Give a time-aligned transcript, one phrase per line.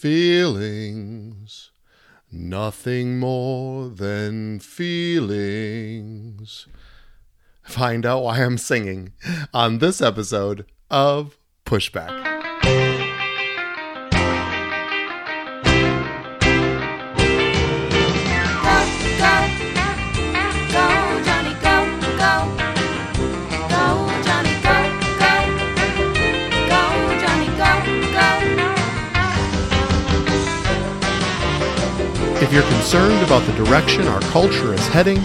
[0.00, 1.72] Feelings,
[2.32, 6.66] nothing more than feelings.
[7.64, 9.12] Find out why I'm singing
[9.52, 11.36] on this episode of
[11.66, 12.29] Pushback.
[32.50, 35.20] If you're concerned about the direction our culture is heading,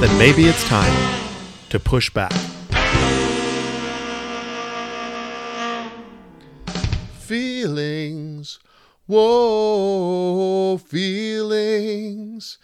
[0.00, 1.22] then maybe it's time
[1.68, 2.32] to push back.
[7.20, 8.58] Feelings,
[9.06, 12.58] whoa, feelings.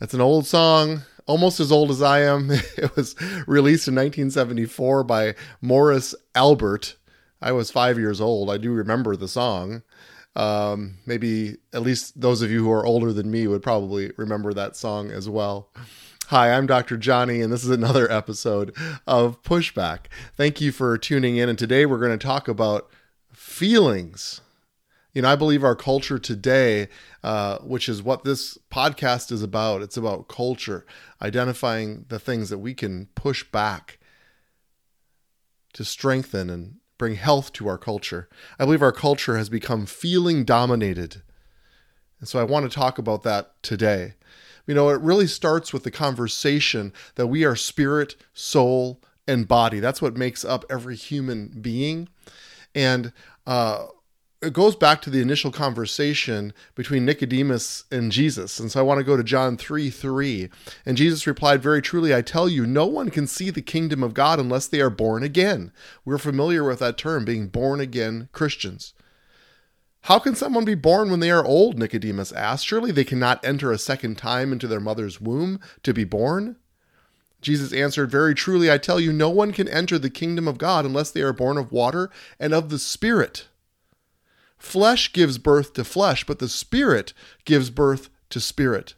[0.00, 2.50] That's an old song, almost as old as I am.
[2.76, 3.14] It was
[3.46, 6.96] released in 1974 by Morris Albert.
[7.40, 8.50] I was five years old.
[8.50, 9.84] I do remember the song.
[10.36, 14.52] Um, maybe at least those of you who are older than me would probably remember
[14.52, 15.70] that song as well.
[16.28, 16.96] Hi, I'm Dr.
[16.96, 18.74] Johnny, and this is another episode
[19.06, 20.06] of Pushback.
[20.36, 21.48] Thank you for tuning in.
[21.48, 22.90] And today we're going to talk about
[23.32, 24.40] feelings.
[25.12, 26.88] You know, I believe our culture today,
[27.22, 30.84] uh, which is what this podcast is about, it's about culture,
[31.22, 33.98] identifying the things that we can push back
[35.74, 38.28] to strengthen and bring health to our culture.
[38.58, 41.22] I believe our culture has become feeling dominated.
[42.20, 44.14] And so I want to talk about that today.
[44.66, 49.80] You know, it really starts with the conversation that we are spirit, soul, and body.
[49.80, 52.08] That's what makes up every human being.
[52.74, 53.12] And
[53.46, 53.86] uh,
[54.44, 58.60] it goes back to the initial conversation between Nicodemus and Jesus.
[58.60, 60.50] And so I want to go to John 3 3.
[60.86, 64.14] And Jesus replied, Very truly, I tell you, no one can see the kingdom of
[64.14, 65.72] God unless they are born again.
[66.04, 68.94] We're familiar with that term, being born again Christians.
[70.02, 71.78] How can someone be born when they are old?
[71.78, 72.66] Nicodemus asked.
[72.66, 76.56] Surely they cannot enter a second time into their mother's womb to be born.
[77.40, 80.84] Jesus answered, Very truly, I tell you, no one can enter the kingdom of God
[80.84, 83.48] unless they are born of water and of the Spirit.
[84.64, 87.12] Flesh gives birth to flesh, but the Spirit
[87.44, 88.94] gives birth to spirit.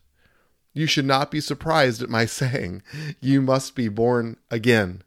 [0.72, 2.82] You should not be surprised at my saying,
[3.21, 5.03] You must be born again.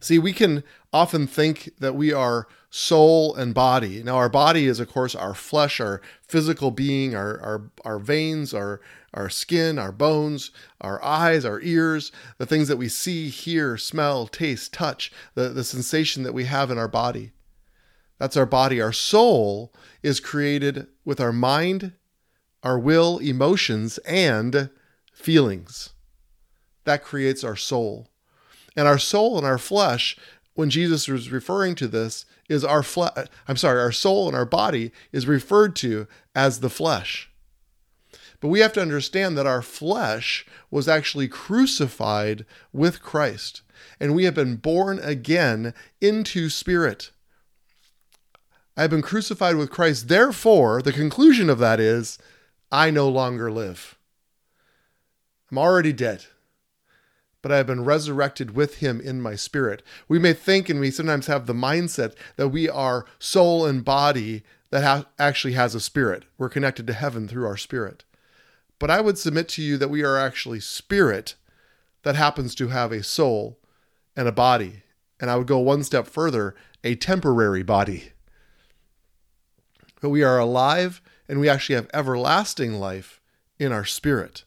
[0.00, 0.62] See, we can
[0.92, 4.02] often think that we are soul and body.
[4.02, 8.52] Now, our body is, of course, our flesh, our physical being, our, our, our veins,
[8.52, 8.82] our,
[9.14, 10.50] our skin, our bones,
[10.80, 15.64] our eyes, our ears, the things that we see, hear, smell, taste, touch, the, the
[15.64, 17.32] sensation that we have in our body.
[18.20, 18.82] That's our body.
[18.82, 19.72] Our soul
[20.02, 21.94] is created with our mind,
[22.62, 24.68] our will, emotions, and
[25.10, 25.94] feelings.
[26.84, 28.10] That creates our soul.
[28.76, 30.18] And our soul and our flesh,
[30.52, 33.26] when Jesus was referring to this, is our flesh.
[33.48, 37.30] I'm sorry, our soul and our body is referred to as the flesh.
[38.40, 43.62] But we have to understand that our flesh was actually crucified with Christ,
[43.98, 47.12] and we have been born again into spirit.
[48.80, 50.08] I have been crucified with Christ.
[50.08, 52.16] Therefore, the conclusion of that is,
[52.72, 53.98] I no longer live.
[55.50, 56.24] I'm already dead,
[57.42, 59.82] but I have been resurrected with him in my spirit.
[60.08, 64.44] We may think and we sometimes have the mindset that we are soul and body
[64.70, 66.24] that ha- actually has a spirit.
[66.38, 68.04] We're connected to heaven through our spirit.
[68.78, 71.34] But I would submit to you that we are actually spirit
[72.02, 73.58] that happens to have a soul
[74.16, 74.84] and a body.
[75.20, 78.12] And I would go one step further a temporary body
[80.00, 83.20] but we are alive and we actually have everlasting life
[83.58, 84.44] in our spirit.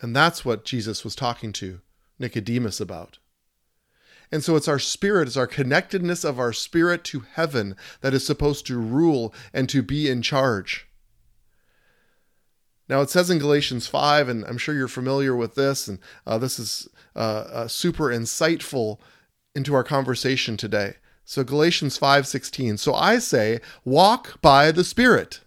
[0.00, 1.80] And that's what Jesus was talking to
[2.18, 3.18] Nicodemus about.
[4.32, 8.24] And so it's our spirit, it's our connectedness of our spirit to heaven that is
[8.24, 10.86] supposed to rule and to be in charge.
[12.88, 16.38] Now it says in Galatians 5, and I'm sure you're familiar with this, and uh,
[16.38, 18.98] this is uh, uh, super insightful
[19.54, 20.94] into our conversation today.
[21.30, 22.76] So Galatians 5:16.
[22.76, 25.38] So I say, walk by the Spirit,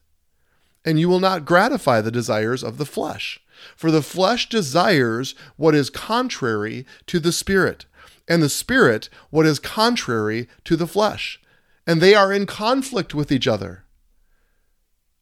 [0.85, 3.41] and you will not gratify the desires of the flesh.
[3.75, 7.85] For the flesh desires what is contrary to the Spirit,
[8.30, 11.41] and the Spirit what is contrary to the flesh.
[11.86, 13.83] And they are in conflict with each other.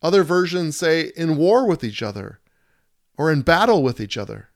[0.03, 2.39] Other versions say in war with each other
[3.17, 4.49] or in battle with each other.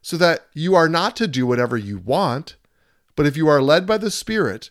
[0.00, 2.56] So that you are not to do whatever you want,
[3.14, 4.70] but if you are led by the Spirit,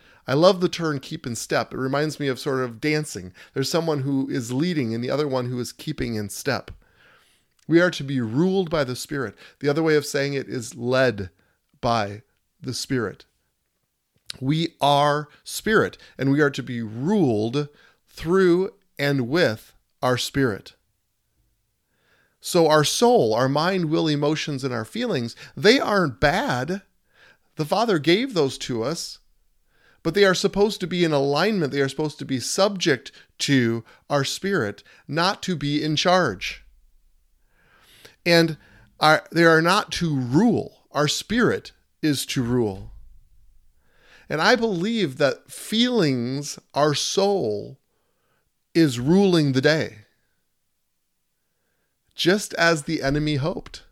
[0.27, 1.73] I love the term keep in step.
[1.73, 3.33] It reminds me of sort of dancing.
[3.53, 6.71] There's someone who is leading and the other one who is keeping in step.
[7.67, 9.35] We are to be ruled by the Spirit.
[9.59, 11.29] The other way of saying it is led
[11.79, 12.23] by
[12.61, 13.25] the Spirit.
[14.39, 17.67] We are spirit, and we are to be ruled
[18.07, 20.75] through and with our spirit.
[22.39, 26.81] So, our soul, our mind, will, emotions, and our feelings, they aren't bad.
[27.55, 29.19] The Father gave those to us,
[30.03, 31.71] but they are supposed to be in alignment.
[31.71, 36.63] They are supposed to be subject to our spirit, not to be in charge.
[38.25, 38.57] And
[38.99, 40.85] our, they are not to rule.
[40.91, 41.71] Our spirit
[42.01, 42.91] is to rule.
[44.29, 47.79] And I believe that feelings, our soul,
[48.73, 49.97] is ruling the day
[52.15, 53.83] just as the enemy hoped.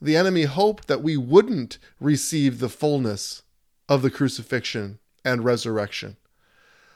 [0.00, 3.42] The enemy hoped that we wouldn't receive the fullness
[3.88, 6.16] of the crucifixion and resurrection,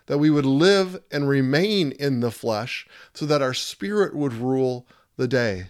[0.06, 4.86] that we would live and remain in the flesh so that our spirit would rule
[5.16, 5.66] the day.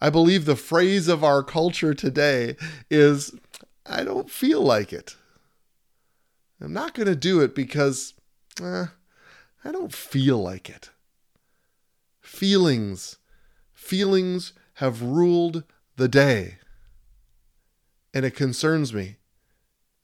[0.00, 2.56] I believe the phrase of our culture today
[2.90, 3.34] is
[3.84, 5.16] I don't feel like it.
[6.60, 8.14] I'm not going to do it because
[8.62, 8.86] eh,
[9.64, 10.90] I don't feel like it.
[12.20, 13.18] Feelings.
[13.72, 15.64] Feelings have ruled
[15.96, 16.58] the day.
[18.12, 19.16] And it concerns me.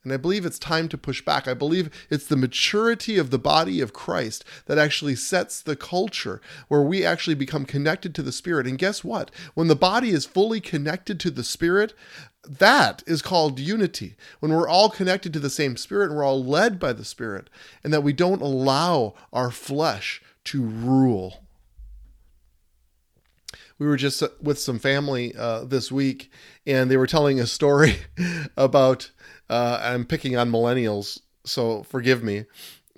[0.05, 1.47] And I believe it's time to push back.
[1.47, 6.39] I believe it's the maturity of the body of Christ that actually sets the culture
[6.67, 8.67] where we actually become connected to the Spirit.
[8.67, 9.31] And guess what?
[9.55, 11.93] When the body is fully connected to the Spirit,
[12.47, 14.15] that is called unity.
[14.39, 17.49] When we're all connected to the same Spirit and we're all led by the Spirit,
[17.83, 21.44] and that we don't allow our flesh to rule
[23.77, 26.31] we were just with some family uh, this week,
[26.65, 27.97] and they were telling a story
[28.57, 29.11] about.
[29.49, 32.45] Uh, I'm picking on millennials, so forgive me,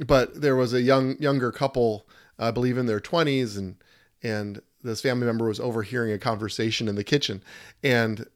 [0.06, 2.08] but there was a young younger couple,
[2.40, 3.76] I believe in their 20s, and
[4.24, 7.44] and this family member was overhearing a conversation in the kitchen,
[7.84, 8.28] and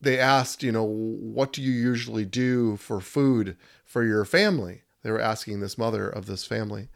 [0.00, 4.82] they asked, you know, what do you usually do for food for your family?
[5.02, 6.88] They were asking this mother of this family.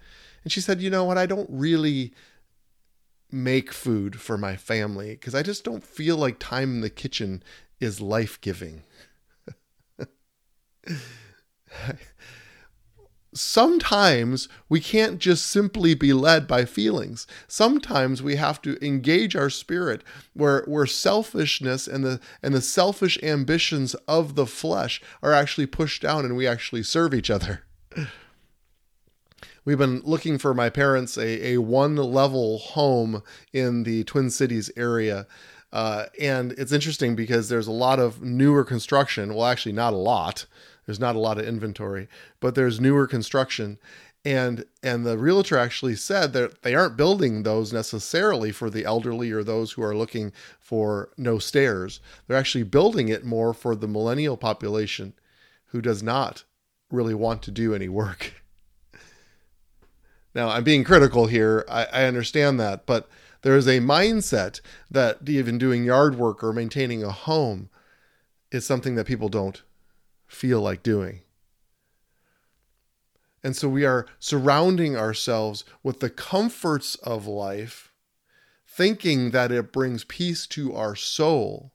[0.42, 2.12] And she said, you know what, I don't really
[3.32, 7.42] make food for my family because I just don't feel like time in the kitchen
[7.80, 8.82] is life giving.
[13.32, 17.28] Sometimes we can't just simply be led by feelings.
[17.46, 20.02] Sometimes we have to engage our spirit
[20.34, 26.02] where, where selfishness and the and the selfish ambitions of the flesh are actually pushed
[26.02, 27.62] down and we actually serve each other.
[29.64, 33.22] we've been looking for my parents a, a one level home
[33.52, 35.26] in the Twin Cities area.
[35.72, 39.34] Uh, and it's interesting because there's a lot of newer construction.
[39.34, 40.46] Well, actually, not a lot.
[40.86, 42.08] There's not a lot of inventory,
[42.40, 43.78] but there's newer construction.
[44.24, 49.30] And and the realtor actually said that they aren't building those necessarily for the elderly
[49.30, 52.00] or those who are looking for no stairs.
[52.26, 55.14] They're actually building it more for the millennial population
[55.66, 56.44] who does not
[56.90, 58.39] really want to do any work.
[60.34, 61.64] Now, I'm being critical here.
[61.68, 63.08] I, I understand that, but
[63.42, 64.60] there is a mindset
[64.90, 67.68] that even doing yard work or maintaining a home
[68.52, 69.62] is something that people don't
[70.26, 71.20] feel like doing.
[73.42, 77.90] And so we are surrounding ourselves with the comforts of life,
[78.66, 81.72] thinking that it brings peace to our soul,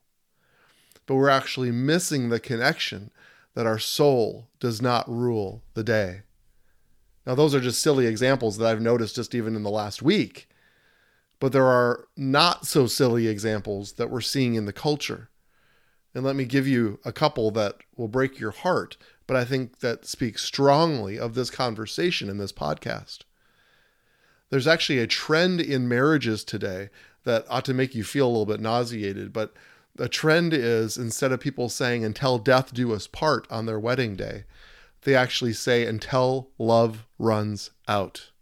[1.06, 3.10] but we're actually missing the connection
[3.54, 6.22] that our soul does not rule the day.
[7.26, 10.48] Now, those are just silly examples that I've noticed just even in the last week.
[11.40, 15.28] But there are not so silly examples that we're seeing in the culture.
[16.14, 19.80] And let me give you a couple that will break your heart, but I think
[19.80, 23.18] that speaks strongly of this conversation in this podcast.
[24.48, 26.88] There's actually a trend in marriages today
[27.24, 29.52] that ought to make you feel a little bit nauseated, but
[29.94, 34.14] the trend is instead of people saying until death do us part on their wedding
[34.14, 34.44] day,
[35.06, 38.32] they actually say until love runs out.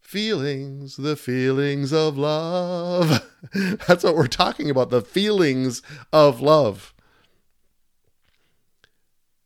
[0.00, 3.28] Feelings, the feelings of love.
[3.88, 6.94] That's what we're talking about the feelings of love.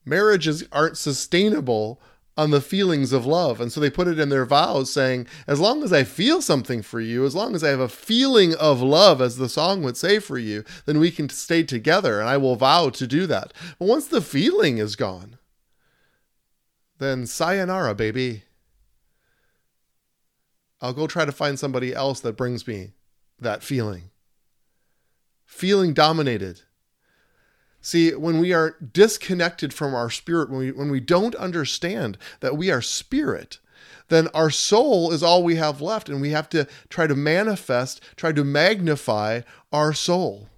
[0.05, 1.99] Marriages aren't sustainable
[2.37, 3.61] on the feelings of love.
[3.61, 6.83] And so they put it in their vows saying, as long as I feel something
[6.83, 9.97] for you, as long as I have a feeling of love, as the song would
[9.97, 13.53] say for you, then we can stay together and I will vow to do that.
[13.79, 15.39] But once the feeling is gone,
[16.99, 18.45] then sayonara, baby.
[20.81, 22.93] I'll go try to find somebody else that brings me
[23.39, 24.11] that feeling.
[25.45, 26.63] Feeling dominated.
[27.83, 32.57] See, when we are disconnected from our spirit, when we, when we don't understand that
[32.57, 33.59] we are spirit,
[34.09, 38.01] then our soul is all we have left, and we have to try to manifest,
[38.15, 39.41] try to magnify
[39.73, 40.49] our soul.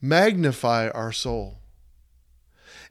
[0.00, 1.57] Magnify our soul.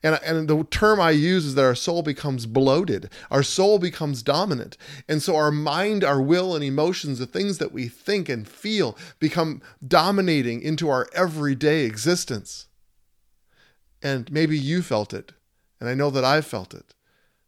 [0.04, 4.24] And, and the term I use is that our soul becomes bloated, our soul becomes
[4.24, 4.78] dominant.
[5.08, 8.98] And so our mind, our will, and emotions, the things that we think and feel,
[9.20, 12.68] become dominating into our everyday existence.
[14.02, 15.34] And maybe you felt it,
[15.80, 16.94] and I know that I've felt it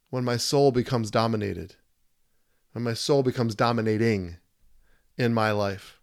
[0.10, 1.76] when my soul becomes dominated,
[2.72, 4.38] when my soul becomes dominating
[5.18, 5.99] in my life.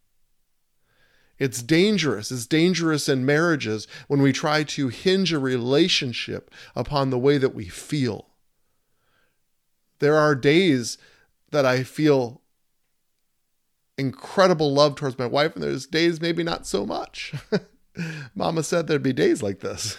[1.38, 2.30] It's dangerous.
[2.30, 7.54] It's dangerous in marriages when we try to hinge a relationship upon the way that
[7.54, 8.28] we feel.
[9.98, 10.98] There are days
[11.50, 12.42] that I feel
[13.98, 17.34] incredible love towards my wife, and there's days maybe not so much.
[18.34, 19.98] Mama said there'd be days like this.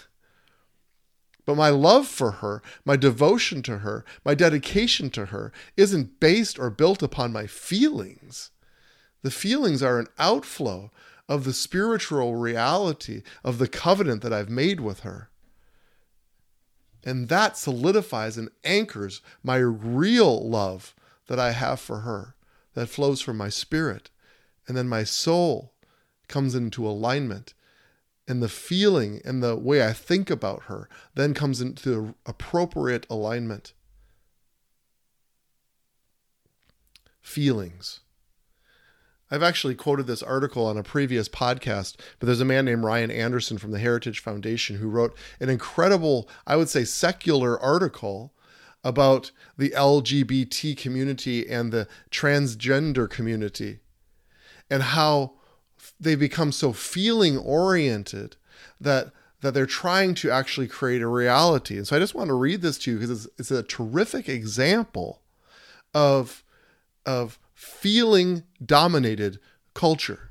[1.45, 6.59] But my love for her, my devotion to her, my dedication to her isn't based
[6.59, 8.51] or built upon my feelings.
[9.23, 10.91] The feelings are an outflow
[11.27, 15.29] of the spiritual reality of the covenant that I've made with her.
[17.03, 20.95] And that solidifies and anchors my real love
[21.27, 22.35] that I have for her
[22.73, 24.09] that flows from my spirit.
[24.67, 25.73] And then my soul
[26.27, 27.53] comes into alignment
[28.27, 33.73] and the feeling and the way I think about her then comes into appropriate alignment.
[37.21, 38.01] Feelings.
[39.29, 43.11] I've actually quoted this article on a previous podcast, but there's a man named Ryan
[43.11, 48.33] Anderson from the Heritage Foundation who wrote an incredible, I would say, secular article
[48.83, 53.79] about the LGBT community and the transgender community
[54.69, 55.33] and how
[55.99, 58.37] they become so feeling oriented
[58.79, 61.77] that that they're trying to actually create a reality.
[61.77, 64.27] And so I just want to read this to you because it's, it's a terrific
[64.27, 65.21] example
[65.93, 66.43] of
[67.05, 69.39] of feeling dominated
[69.73, 70.29] culture.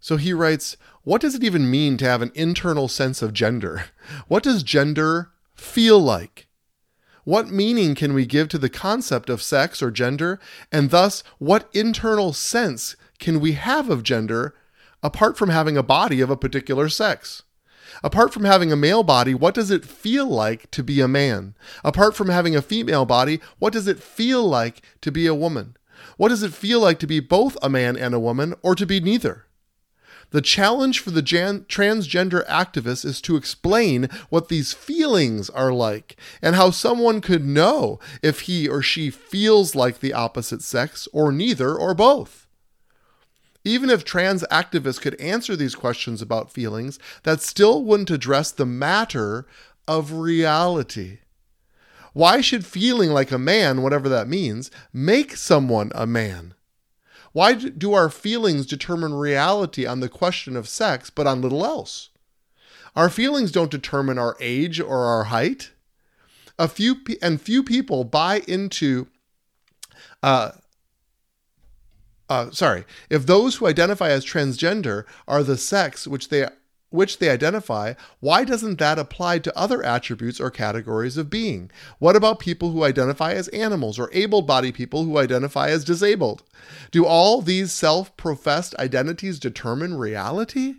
[0.00, 3.86] So he writes, What does it even mean to have an internal sense of gender?
[4.28, 6.46] What does gender feel like?
[7.24, 10.38] What meaning can we give to the concept of sex or gender?
[10.70, 14.54] And thus, what internal sense can we have of gender
[15.02, 17.44] apart from having a body of a particular sex?
[18.02, 21.54] Apart from having a male body, what does it feel like to be a man?
[21.82, 25.78] Apart from having a female body, what does it feel like to be a woman?
[26.16, 28.86] What does it feel like to be both a man and a woman, or to
[28.86, 29.46] be neither?
[30.30, 36.16] The challenge for the jan- transgender activists is to explain what these feelings are like
[36.42, 41.30] and how someone could know if he or she feels like the opposite sex or
[41.30, 42.48] neither or both.
[43.64, 48.66] Even if trans activists could answer these questions about feelings, that still wouldn't address the
[48.66, 49.46] matter
[49.86, 51.18] of reality.
[52.14, 56.54] Why should feeling like a man, whatever that means, make someone a man?
[57.32, 62.10] Why do our feelings determine reality on the question of sex, but on little else?
[62.94, 65.72] Our feelings don't determine our age or our height.
[66.56, 69.08] A few and few people buy into
[70.22, 70.52] uh,
[72.28, 76.48] uh, sorry, if those who identify as transgender are the sex which they
[76.94, 81.70] which they identify, why doesn't that apply to other attributes or categories of being?
[81.98, 86.44] What about people who identify as animals or able bodied people who identify as disabled?
[86.92, 90.76] Do all these self professed identities determine reality?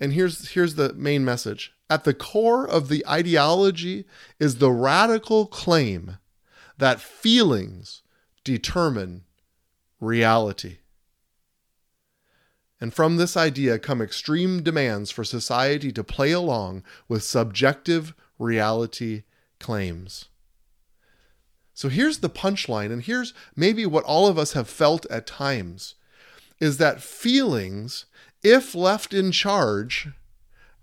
[0.00, 1.72] And here's, here's the main message.
[1.90, 4.06] At the core of the ideology
[4.40, 6.16] is the radical claim
[6.78, 8.02] that feelings
[8.42, 9.24] determine
[10.00, 10.78] reality.
[12.84, 19.22] And from this idea come extreme demands for society to play along with subjective reality
[19.58, 20.26] claims.
[21.72, 25.94] So here's the punchline, and here's maybe what all of us have felt at times
[26.60, 28.04] is that feelings,
[28.42, 30.08] if left in charge,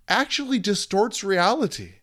[0.08, 1.98] actually distorts reality.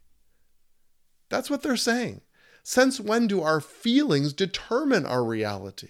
[1.28, 2.20] That's what they're saying.
[2.62, 5.88] Since when do our feelings determine our reality?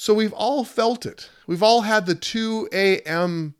[0.00, 1.28] So we've all felt it.
[1.46, 3.54] We've all had the 2 a.m.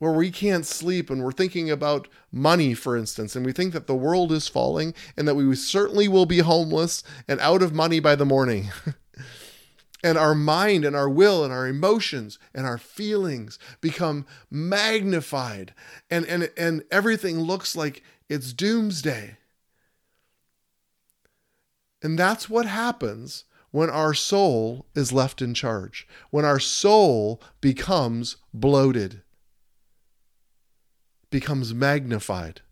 [0.00, 3.86] where we can't sleep and we're thinking about money, for instance, and we think that
[3.86, 8.00] the world is falling and that we certainly will be homeless and out of money
[8.00, 8.72] by the morning.
[10.02, 15.74] and our mind and our will and our emotions and our feelings become magnified
[16.10, 19.36] and and and everything looks like it's doomsday.
[22.02, 28.36] And that's what happens when our soul is left in charge, when our soul becomes
[28.54, 29.22] bloated,
[31.30, 32.62] becomes magnified.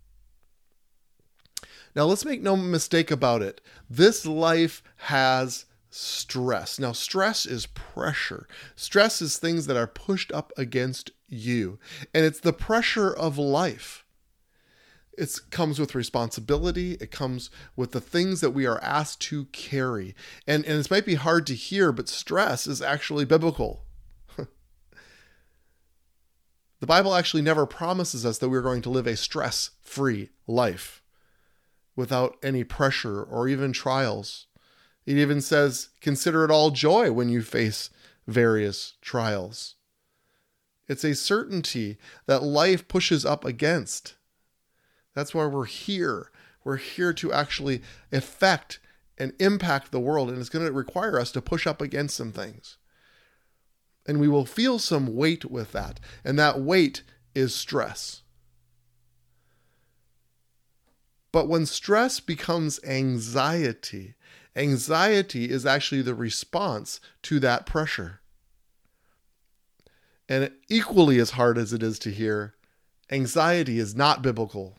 [1.94, 3.60] Now, let's make no mistake about it.
[3.88, 6.78] This life has stress.
[6.78, 8.46] Now, stress is pressure.
[8.74, 11.78] Stress is things that are pushed up against you,
[12.12, 14.04] and it's the pressure of life.
[15.16, 16.92] It comes with responsibility.
[17.00, 20.14] It comes with the things that we are asked to carry.
[20.46, 23.84] And, and this might be hard to hear, but stress is actually biblical.
[24.36, 24.46] the
[26.86, 31.02] Bible actually never promises us that we're going to live a stress free life
[31.94, 34.46] without any pressure or even trials.
[35.06, 37.90] It even says, consider it all joy when you face
[38.26, 39.76] various trials.
[40.88, 41.96] It's a certainty
[42.26, 44.15] that life pushes up against.
[45.16, 46.30] That's why we're here.
[46.62, 47.80] We're here to actually
[48.12, 48.78] affect
[49.16, 52.32] and impact the world, and it's going to require us to push up against some
[52.32, 52.76] things.
[54.06, 57.02] And we will feel some weight with that, and that weight
[57.34, 58.22] is stress.
[61.32, 64.16] But when stress becomes anxiety,
[64.54, 68.20] anxiety is actually the response to that pressure.
[70.28, 72.54] And equally as hard as it is to hear,
[73.10, 74.76] anxiety is not biblical.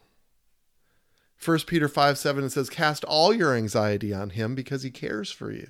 [1.43, 5.31] 1 Peter 5 7 it says, Cast all your anxiety on him because he cares
[5.31, 5.69] for you.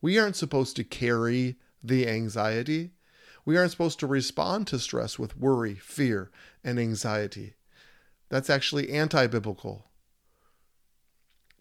[0.00, 2.90] We aren't supposed to carry the anxiety.
[3.44, 6.30] We aren't supposed to respond to stress with worry, fear,
[6.62, 7.54] and anxiety.
[8.28, 9.86] That's actually anti biblical.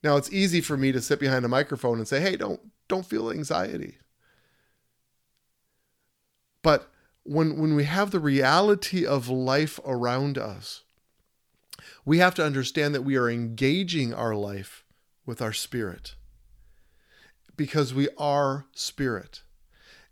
[0.03, 3.05] Now it's easy for me to sit behind a microphone and say, "Hey, don't don't
[3.05, 3.97] feel anxiety."
[6.61, 6.91] But
[7.23, 10.83] when when we have the reality of life around us,
[12.05, 14.83] we have to understand that we are engaging our life
[15.25, 16.15] with our spirit
[17.55, 19.43] because we are spirit.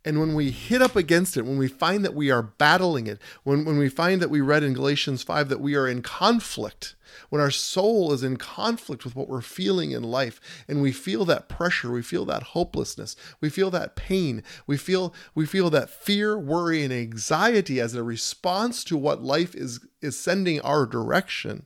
[0.06, 3.20] And when we hit up against it, when we find that we are battling it,
[3.43, 6.96] when, when we find that we read in Galatians 5 that we are in conflict,
[7.30, 10.39] when our soul is in conflict with what we're feeling in life,
[10.70, 15.13] and we feel that pressure, we feel that hopelessness, we feel that pain, we feel
[15.36, 20.17] we feel that fear, worry, and anxiety as a response to what life is, is
[20.17, 21.65] sending our direction,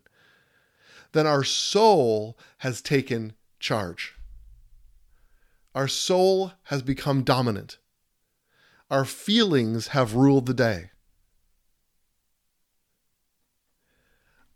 [1.14, 4.16] then our soul has taken charge.
[5.74, 7.78] Our soul has become dominant
[8.94, 10.92] our feelings have ruled the day.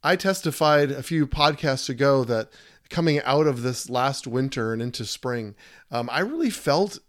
[0.04, 2.52] I testified a few podcasts ago that
[2.92, 5.56] coming out of this last winter and into spring,
[5.90, 7.00] um, I really felt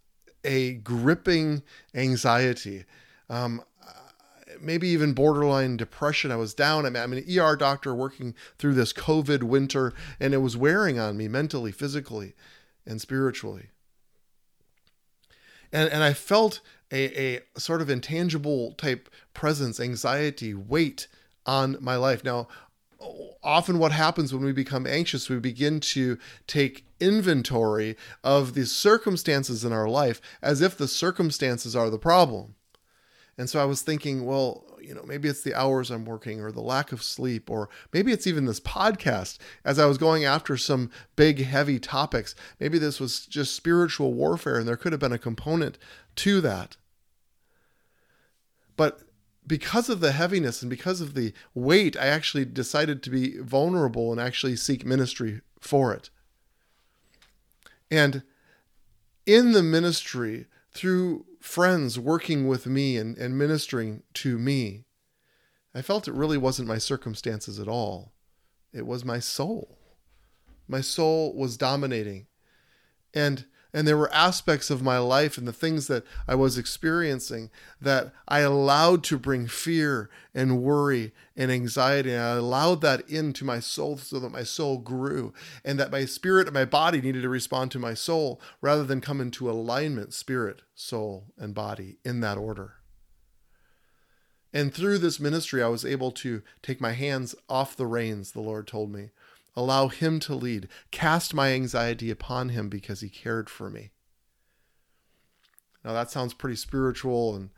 [0.43, 1.61] a gripping
[1.93, 2.85] anxiety.
[3.29, 3.61] Um,
[4.61, 6.31] maybe even borderline depression.
[6.31, 6.85] I was down.
[6.85, 11.27] I'm, an ER doctor working through this COVID winter, and it was wearing on me
[11.27, 12.33] mentally, physically,
[12.85, 13.67] and spiritually.
[15.71, 21.07] And, and I felt a, a sort of intangible type presence, anxiety, weight
[21.45, 22.23] on my life.
[22.23, 22.47] Now,
[23.43, 26.17] often what happens when we become anxious, we begin to
[26.47, 32.55] take inventory of the circumstances in our life as if the circumstances are the problem.
[33.39, 36.51] And so I was thinking, well, you know, maybe it's the hours I'm working or
[36.51, 39.37] the lack of sleep, or maybe it's even this podcast.
[39.63, 44.57] As I was going after some big, heavy topics, maybe this was just spiritual warfare
[44.57, 45.77] and there could have been a component
[46.17, 46.75] to that.
[48.75, 49.03] But
[49.47, 54.11] because of the heaviness and because of the weight, I actually decided to be vulnerable
[54.11, 56.09] and actually seek ministry for it.
[57.89, 58.23] And
[59.25, 64.85] in the ministry, through friends working with me and, and ministering to me,
[65.73, 68.13] I felt it really wasn't my circumstances at all.
[68.73, 69.77] It was my soul.
[70.67, 72.27] My soul was dominating.
[73.13, 77.51] And and there were aspects of my life and the things that I was experiencing
[77.79, 82.11] that I allowed to bring fear and worry and anxiety.
[82.11, 86.05] And I allowed that into my soul so that my soul grew and that my
[86.05, 90.13] spirit and my body needed to respond to my soul rather than come into alignment
[90.13, 92.75] spirit, soul, and body in that order.
[94.51, 98.41] And through this ministry, I was able to take my hands off the reins, the
[98.41, 99.11] Lord told me,
[99.55, 100.67] Allow Him to lead.
[100.91, 103.91] Cast my anxiety upon Him because He cared for me.
[105.83, 107.49] Now, that sounds pretty spiritual and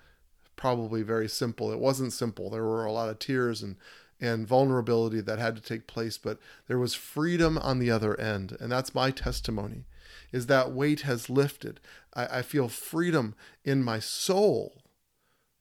[0.56, 1.72] probably very simple.
[1.72, 2.50] It wasn't simple.
[2.50, 3.78] There were a lot of tears and,
[4.20, 8.56] and vulnerability that had to take place, but there was freedom on the other end.
[8.60, 9.86] And that's my testimony
[10.32, 11.80] is that weight has lifted.
[12.14, 14.82] I, I feel freedom in my soul.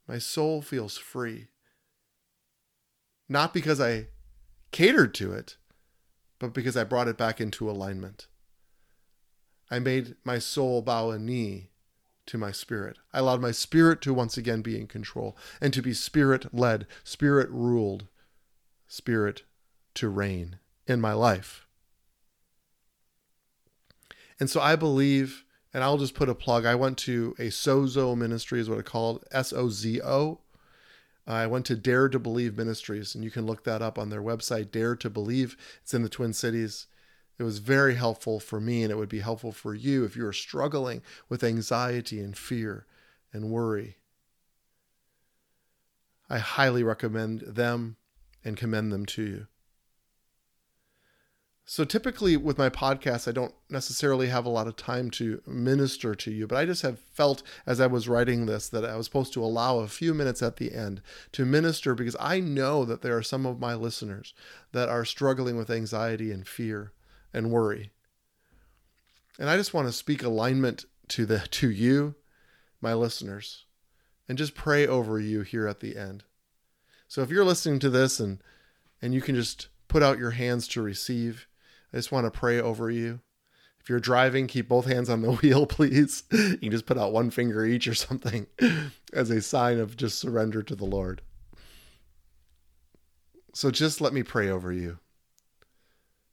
[0.06, 1.48] My soul feels free.
[3.28, 4.08] Not because I
[4.72, 5.56] catered to it,
[6.40, 8.26] but because I brought it back into alignment.
[9.70, 11.68] I made my soul bow a knee
[12.26, 12.98] to my spirit.
[13.12, 16.88] I allowed my spirit to once again be in control and to be spirit led,
[17.04, 18.08] spirit ruled,
[18.88, 19.42] spirit
[19.94, 21.66] to reign in my life.
[24.40, 26.64] And so I believe, and I'll just put a plug.
[26.64, 30.40] I went to a Sozo ministry, is what it's called, S O Z O.
[31.30, 34.22] I went to Dare to Believe Ministries, and you can look that up on their
[34.22, 35.56] website, Dare to Believe.
[35.82, 36.86] It's in the Twin Cities.
[37.38, 40.26] It was very helpful for me, and it would be helpful for you if you
[40.26, 42.84] are struggling with anxiety and fear
[43.32, 43.98] and worry.
[46.28, 47.96] I highly recommend them
[48.44, 49.46] and commend them to you.
[51.72, 56.16] So typically with my podcast, I don't necessarily have a lot of time to minister
[56.16, 59.06] to you, but I just have felt as I was writing this that I was
[59.06, 63.02] supposed to allow a few minutes at the end to minister because I know that
[63.02, 64.34] there are some of my listeners
[64.72, 66.90] that are struggling with anxiety and fear
[67.32, 67.92] and worry.
[69.38, 72.16] And I just want to speak alignment to the to you,
[72.80, 73.64] my listeners,
[74.28, 76.24] and just pray over you here at the end.
[77.06, 78.42] So if you're listening to this and
[79.00, 81.46] and you can just put out your hands to receive,
[81.92, 83.20] I just want to pray over you.
[83.80, 86.22] If you're driving, keep both hands on the wheel, please.
[86.30, 88.46] You can just put out one finger each or something
[89.12, 91.22] as a sign of just surrender to the Lord.
[93.52, 94.98] So just let me pray over you.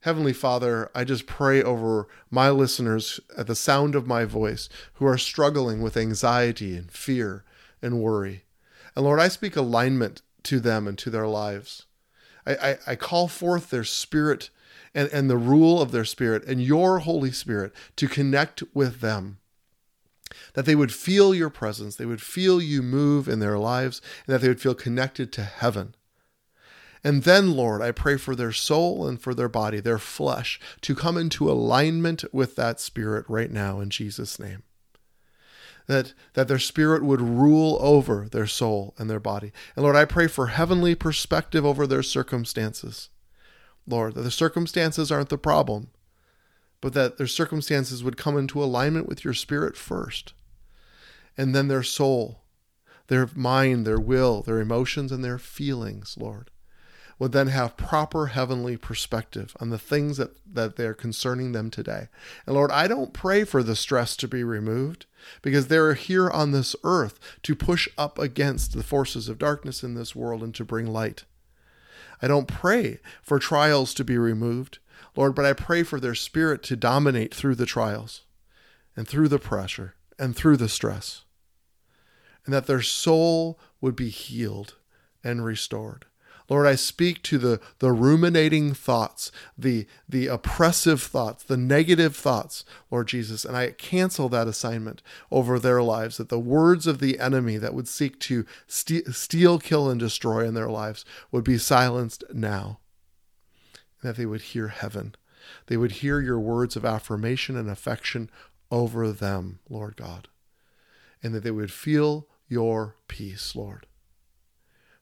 [0.01, 5.07] Heavenly Father, I just pray over my listeners at the sound of my voice who
[5.07, 7.43] are struggling with anxiety and fear
[7.81, 8.45] and worry.
[8.95, 11.87] And Lord, I speak alignment to them and to their lives.
[12.45, 14.49] I, I, I call forth their spirit
[14.97, 19.37] and, and the rule of their spirit and your Holy Spirit to connect with them.
[20.55, 24.33] That they would feel your presence, they would feel you move in their lives, and
[24.33, 25.93] that they would feel connected to heaven.
[27.03, 30.95] And then, Lord, I pray for their soul and for their body, their flesh, to
[30.95, 34.63] come into alignment with that spirit right now in Jesus' name.
[35.85, 39.53] That, that their spirit would rule over their soul and their body.
[39.75, 43.09] And Lord, I pray for heavenly perspective over their circumstances.
[43.87, 45.89] Lord, that the circumstances aren't the problem,
[46.81, 50.33] but that their circumstances would come into alignment with your spirit first.
[51.37, 52.41] And then their soul,
[53.07, 56.51] their mind, their will, their emotions, and their feelings, Lord
[57.19, 62.07] would then have proper heavenly perspective on the things that, that they're concerning them today.
[62.45, 65.05] And Lord, I don't pray for the stress to be removed
[65.41, 69.95] because they're here on this earth to push up against the forces of darkness in
[69.95, 71.23] this world and to bring light.
[72.21, 74.79] I don't pray for trials to be removed,
[75.15, 78.23] Lord, but I pray for their spirit to dominate through the trials
[78.95, 81.23] and through the pressure and through the stress,
[82.45, 84.75] and that their soul would be healed
[85.23, 86.05] and restored.
[86.49, 92.63] Lord, I speak to the, the ruminating thoughts, the, the oppressive thoughts, the negative thoughts,
[92.89, 97.19] Lord Jesus, and I cancel that assignment over their lives, that the words of the
[97.19, 102.23] enemy that would seek to steal, kill, and destroy in their lives would be silenced
[102.33, 102.79] now,
[104.01, 105.15] that they would hear heaven.
[105.67, 108.29] They would hear your words of affirmation and affection
[108.71, 110.29] over them, Lord God,
[111.21, 113.85] and that they would feel your peace, Lord.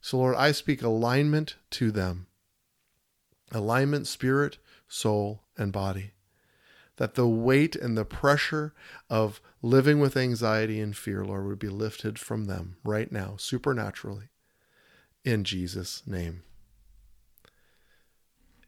[0.05, 2.27] So, Lord, I speak alignment to them
[3.51, 6.11] alignment, spirit, soul, and body.
[6.97, 8.75] That the weight and the pressure
[9.09, 14.29] of living with anxiety and fear, Lord, would be lifted from them right now, supernaturally.
[15.23, 16.43] In Jesus' name.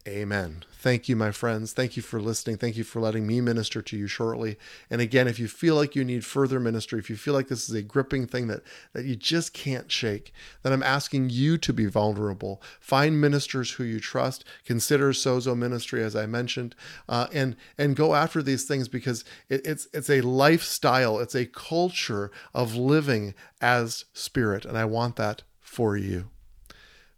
[0.08, 0.64] Amen.
[0.72, 1.74] Thank you, my friends.
[1.74, 2.56] Thank you for listening.
[2.56, 4.56] Thank you for letting me minister to you shortly.
[4.88, 7.68] And again, if you feel like you need further ministry, if you feel like this
[7.68, 8.62] is a gripping thing that,
[8.94, 12.62] that you just can't shake, then I'm asking you to be vulnerable.
[12.80, 14.46] Find ministers who you trust.
[14.64, 16.74] Consider Sozo Ministry, as I mentioned,
[17.06, 21.18] uh, and and go after these things because it, it's it's a lifestyle.
[21.18, 26.30] It's a culture of living as spirit, and I want that for you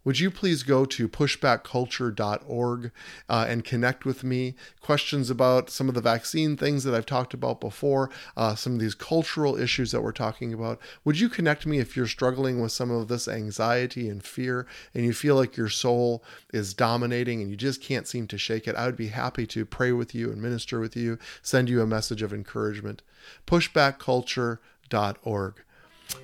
[0.05, 2.93] would you please go to pushbackculture.org
[3.29, 4.55] uh, and connect with me?
[4.81, 8.81] Questions about some of the vaccine things that I've talked about before, uh, some of
[8.81, 10.81] these cultural issues that we're talking about.
[11.05, 15.05] Would you connect me if you're struggling with some of this anxiety and fear and
[15.05, 18.77] you feel like your soul is dominating and you just can't seem to shake it?
[18.77, 21.87] I would be happy to pray with you and minister with you, send you a
[21.87, 23.03] message of encouragement.
[23.47, 25.55] Pushbackculture.org.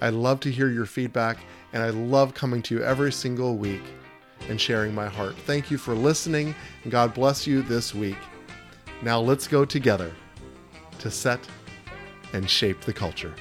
[0.01, 1.39] I'd love to hear your feedback,
[1.73, 3.83] and I love coming to you every single week
[4.49, 5.37] and sharing my heart.
[5.47, 8.19] Thank you for listening, and God bless you this week.
[9.03, 10.13] Now let's go together
[10.99, 11.41] to set
[12.33, 13.35] and shape the culture.